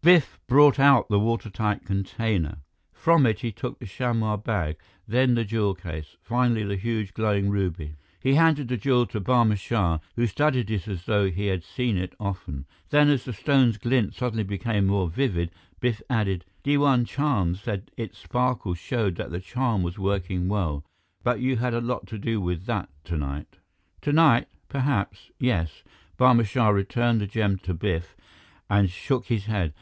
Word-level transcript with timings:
Biff 0.00 0.38
brought 0.46 0.78
out 0.78 1.08
the 1.08 1.18
watertight 1.18 1.84
container. 1.84 2.58
From 2.92 3.26
it, 3.26 3.40
he 3.40 3.50
took 3.50 3.78
the 3.80 3.84
chamois 3.84 4.36
bag, 4.36 4.76
then 5.08 5.34
the 5.34 5.44
jewel 5.44 5.74
case, 5.74 6.16
finally, 6.22 6.62
the 6.62 6.76
huge, 6.76 7.12
glowing 7.12 7.50
ruby. 7.50 7.94
He 8.20 8.34
handed 8.34 8.68
the 8.68 8.76
jewel 8.76 9.06
to 9.06 9.20
Barma 9.20 9.56
Shah, 9.58 9.98
who 10.14 10.28
studied 10.28 10.70
it 10.70 10.86
as 10.86 11.04
though 11.04 11.28
he 11.30 11.48
had 11.48 11.64
seen 11.64 11.96
it 11.98 12.14
often. 12.20 12.64
Then, 12.90 13.10
as 13.10 13.24
the 13.24 13.32
stone's 13.32 13.76
glint 13.76 14.14
suddenly 14.14 14.44
became 14.44 14.86
more 14.86 15.08
vivid, 15.08 15.50
Biff 15.80 16.00
added, 16.08 16.44
"Diwan 16.62 17.04
Chand 17.04 17.58
said 17.58 17.90
its 17.96 18.18
sparkle 18.18 18.74
showed 18.74 19.16
that 19.16 19.30
the 19.32 19.40
charm 19.40 19.82
was 19.82 19.98
working 19.98 20.46
well. 20.48 20.84
But 21.24 21.40
you 21.40 21.56
had 21.56 21.74
a 21.74 21.80
lot 21.80 22.06
to 22.06 22.18
do 22.18 22.40
with 22.40 22.66
that 22.66 22.88
tonight." 23.02 23.58
"Tonight, 24.00 24.46
perhaps, 24.68 25.32
yes." 25.40 25.82
Barma 26.16 26.46
Shah 26.46 26.68
returned 26.68 27.20
the 27.20 27.26
gem 27.26 27.58
to 27.58 27.74
Biff 27.74 28.16
and 28.70 28.88
shook 28.88 29.26
his 29.26 29.46
head. 29.46 29.74